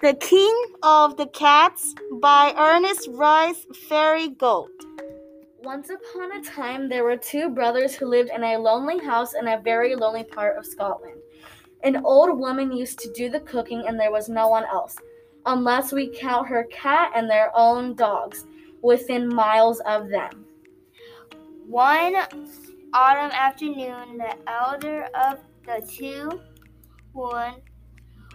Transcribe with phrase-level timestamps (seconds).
[0.00, 4.68] The King of the Cats by Ernest Rhys Fairygold.
[5.64, 9.48] Once upon a time, there were two brothers who lived in a lonely house in
[9.48, 11.20] a very lonely part of Scotland.
[11.82, 14.94] An old woman used to do the cooking, and there was no one else,
[15.46, 18.46] unless we count her cat and their own dogs
[18.82, 20.44] within miles of them.
[21.66, 22.14] One
[22.94, 26.40] autumn afternoon, the elder of the two
[27.12, 27.54] one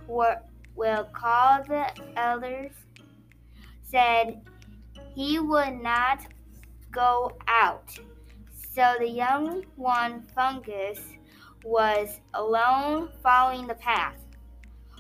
[0.10, 0.42] were
[0.76, 2.72] will call the elders
[3.84, 4.42] said
[5.14, 6.26] he would not
[6.92, 7.98] go out.
[8.74, 11.00] So the young one, Fergus,
[11.64, 14.18] was alone following the path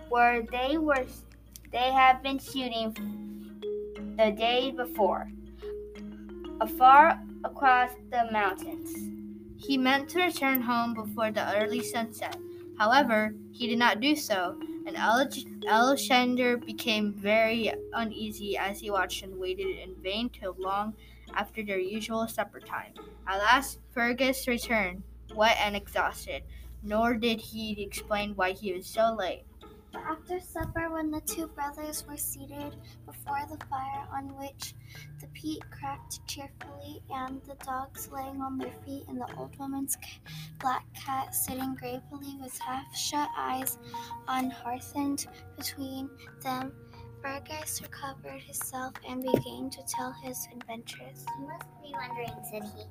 [0.09, 1.05] where they were
[1.71, 2.93] they had been shooting
[4.15, 5.27] the day before,
[6.61, 8.91] afar across the mountains.
[9.57, 12.37] He meant to return home before the early sunset.
[12.77, 14.55] However, he did not do so,
[14.85, 14.95] and
[15.65, 20.95] Elshender became very uneasy as he watched and waited in vain till long
[21.33, 22.93] after their usual supper time.
[23.27, 26.43] At last, Fergus returned, wet and exhausted,
[26.81, 29.45] nor did he explain why he was so late.
[29.95, 34.73] After supper, when the two brothers were seated before the fire on which
[35.19, 39.97] the peat cracked cheerfully, and the dogs laying on their feet, and the old woman's
[40.59, 43.77] black cat sitting gravely with half shut eyes
[44.27, 45.27] unhearthened
[45.57, 46.09] between
[46.41, 46.73] them,
[47.21, 51.25] Fergus recovered himself and began to tell his adventures.
[51.39, 52.83] You must be wondering, said he,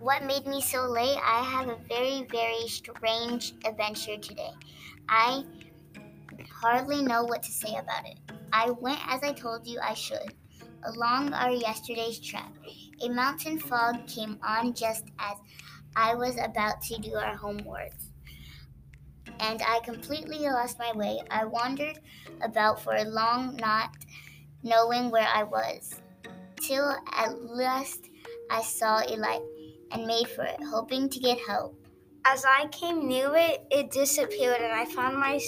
[0.00, 1.18] what made me so late?
[1.22, 4.52] I have a very, very strange adventure today.
[5.08, 5.42] I
[6.46, 8.18] hardly know what to say about it.
[8.52, 10.34] I went as I told you I should,
[10.84, 12.52] along our yesterday's track.
[13.02, 15.36] A mountain fog came on just as
[15.96, 18.12] I was about to do our homewards,
[19.40, 21.20] and I completely lost my way.
[21.30, 21.98] I wandered
[22.42, 23.90] about for a long, not
[24.62, 26.00] knowing where I was,
[26.60, 28.08] till at last
[28.50, 29.42] I saw a light
[29.92, 31.76] and made for it, hoping to get help.
[32.24, 35.38] As I came near it, it disappeared, and I found my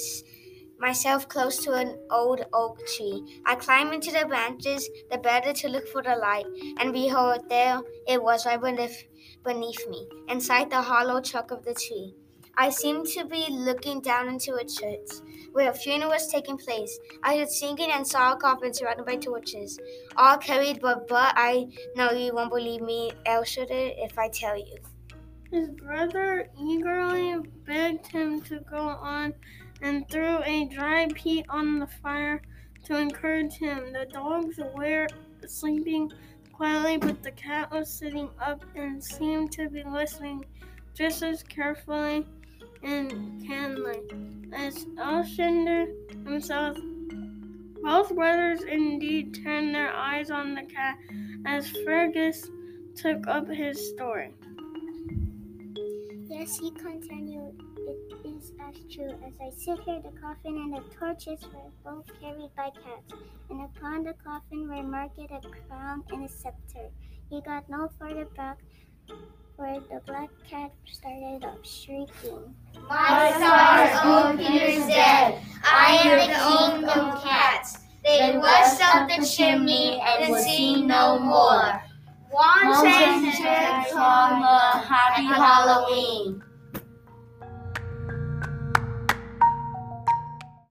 [0.81, 3.43] myself close to an old oak tree.
[3.45, 6.47] I climbed into the branches the better to look for the light,
[6.79, 9.05] and behold, there it was right beneath,
[9.45, 12.15] beneath me, inside the hollow trunk of the tree.
[12.57, 15.09] I seemed to be looking down into a church
[15.53, 16.99] where a funeral was taking place.
[17.23, 19.79] I heard singing and saw a coffin surrounded by torches,
[20.17, 24.77] all carried, but but I know you won't believe me, Elshire, if I tell you.
[25.51, 29.35] His brother eagerly begged him to go on
[29.83, 32.43] and threw a dry peat on the fire
[32.85, 33.93] to encourage him.
[33.93, 35.07] The dogs were
[35.47, 36.11] sleeping
[36.53, 40.45] quietly, but the cat was sitting up and seemed to be listening
[40.95, 42.27] just as carefully
[42.83, 43.11] and
[43.41, 44.01] keenly
[44.53, 45.87] as Elshender
[46.27, 46.77] himself.
[47.83, 50.99] Both brothers indeed turned their eyes on the cat
[51.47, 52.49] as Fergus
[52.95, 54.35] took up his story.
[56.29, 57.70] Yes, he continued
[58.41, 59.15] is as true.
[59.27, 63.13] As I sit here, the coffin and the torches were both carried by cats,
[63.51, 66.89] and upon the coffin were marked a crown and a scepter.
[67.29, 68.59] He got no further back,
[69.57, 72.55] for the black cat started up shrieking.
[72.89, 75.43] My stars, old Peter's dead.
[75.63, 77.79] I am the king of cats.
[78.03, 81.83] They rushed up the chimney and seen no more.
[82.33, 83.27] Once and
[84.87, 86.43] Happy Halloween.